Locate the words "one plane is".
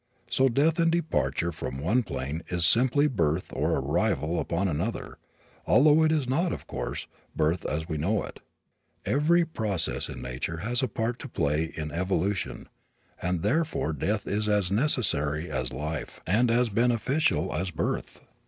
1.77-2.65